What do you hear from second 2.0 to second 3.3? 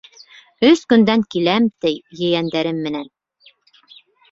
ейәндәрем менән.